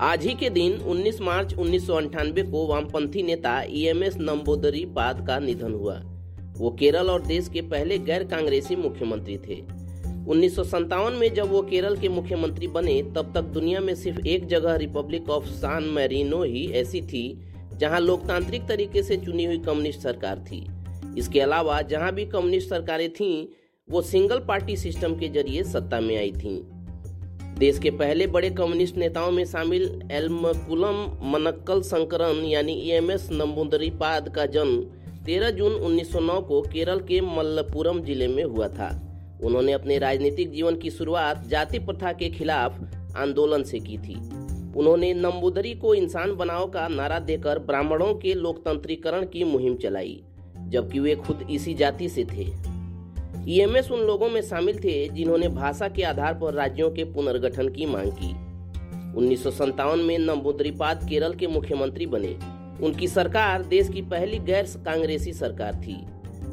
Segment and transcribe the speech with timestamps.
[0.00, 5.72] आज ही के दिन 19 मार्च उन्नीस को वामपंथी नेता ईएमएस नंबोदरी पाद का निधन
[5.72, 6.02] हुआ।
[6.56, 9.60] वो केरल और देश के पहले गैर कांग्रेसी मुख्यमंत्री थे।
[10.28, 10.56] उन्नीस
[10.94, 15.30] में जब वो केरल के मुख्यमंत्री बने, तब तक दुनिया में सिर्फ़ एक जगह रिपब्लिक
[15.30, 17.40] ऑफ़ सान मैरिनो ही ऐसी थी,
[17.76, 20.66] जहाँ लोकतांत्रिक तरीके से चुनी हुई कम्युनिस्ट सरकार थी।
[21.18, 23.46] इसके अलावा, जहाँ भी कम्युनिस्ट सरकारें थीं,
[23.90, 26.75] वो सिंगल पार्टी सिस्टम के ज़रिए सत्ता में आई थीं।
[27.58, 29.82] देश के पहले बड़े कम्युनिस्ट नेताओं में शामिल
[30.12, 30.96] एलमकुलम
[31.32, 34.82] मनक्कल संकरन यानी ईएमएस नंबुदरीपाद का जन्म
[35.24, 38.90] 13 जून 1909 को केरल के मल्लपुरम ज़िले में हुआ था।
[39.44, 42.78] उन्होंने अपने राजनीतिक जीवन की शुरुआत जाति प्रथा के खिलाफ
[43.16, 44.14] आंदोलन से की थी।
[44.76, 50.22] उन्होंने नंबूदरी को इंसान बनाओ का नारा देकर ब्राह्मणों के लोकतंत्रीकरण की मुहिम चलाई,
[50.68, 52.75] जबकि वे खुद इसी जाति से थे।
[53.48, 57.86] ईएमएस उन लोगों में शामिल थे जिन्होंने भाषा के आधार पर राज्यों के पुनर्गठन की
[57.86, 58.30] मांग की।
[59.18, 59.46] उन्नीस
[59.98, 62.36] में नंबूदरीपाद केरल के मुख्यमंत्री बने।
[62.86, 65.94] उनकी सरकार देश की पहली गैर कांग्रेसी सरकार थी।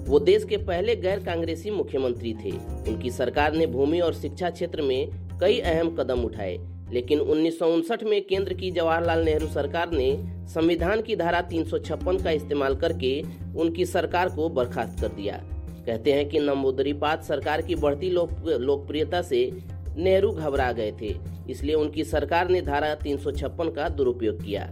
[0.07, 2.51] वो देश के पहले गैर कांग्रेसी मुख्यमंत्री थे।
[2.91, 5.09] उनकी सरकार ने भूमि और शिक्षा क्षेत्र में
[5.41, 6.57] कई अहम कदम उठाए,
[6.93, 10.11] लेकिन उन्नीस सौ उनसठ में केंद्र की जवाहरलाल नेहरू सरकार ने
[10.47, 13.21] संविधान की धारा 356 का इस्तेमाल करके
[13.55, 15.43] उनकी सरकार को बर्खास्त कर दिया।
[15.85, 19.49] कहते हैं कि नंबूदरीपाद सरकार की बढ़ती लोक लोकप्रियता से
[19.97, 21.15] नेहरू घबरा गए थे,
[21.49, 24.71] इसलिए उनकी सरकार ने धारा 356 का दुरुपयोग किया।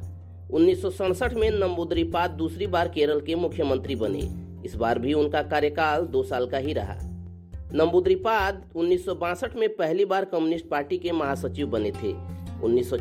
[0.51, 4.21] उन्नीस सौ सड़सठ में नंबूदरीपाद दूसरी बार केरल के मुख्यमंत्री बने,
[4.65, 6.97] इस बार भी उनका कार्यकाल दो साल का ही रहा।
[7.73, 12.13] नंबूदरीपाद उन्नीस सौ बासठ में पहली बार कम्युनिस्ट पार्टी के महासचिव बने थे।
[12.63, 12.91] उन्नीस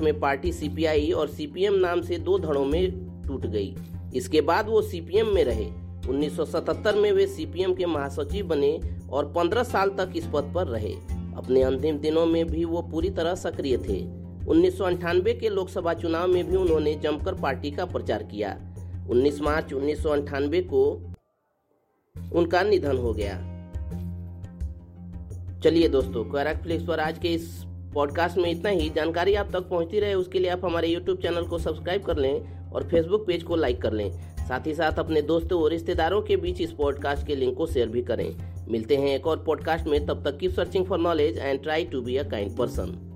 [0.00, 2.90] में पार्टी सीपीआई और सीपीएम नाम से दो धड़ों में
[3.26, 3.74] टूट गई।
[4.14, 5.66] इसके बाद वो सीपीएम में रहे।
[6.08, 10.94] 1977 में वे सीपीएम के महासचिव बने और 15 साल तक इस पद पर रहे।
[11.36, 14.78] अपने अंतिम दिनों में भी वो पूरी तरह सक्रिय थे। उन्नीस
[15.40, 18.74] के लोकसभा चुनाव में भी उन्होंने जमकर पार्टी का प्रचार किया।
[19.10, 21.12] 19 मार्च उन्नीस सौ अठानवे को
[22.32, 23.50] उनका निधन हो गया।
[25.60, 27.64] चलिए दोस्तों, क्वेरक फ्लिक्स पर आज के इस
[27.94, 31.44] पॉडकास्ट में इतना ही। जानकारी आप तक पहुँचती रहे, उसके लिए आप हमारे यूट्यूब चैनल
[31.44, 35.20] को सब्सक्राइब कर लें और फेसबुक पेज को लाइक कर लें। साथ ही साथ अपने
[35.22, 38.34] दोस्तों और रिश्तेदारों के बीच इस पॉडकास्ट के लिंक को शेयर भी करें।
[38.68, 42.00] मिलते हैं एक और पॉडकास्ट में, तब तक keep searching for knowledge and try to
[42.02, 43.09] be a kind person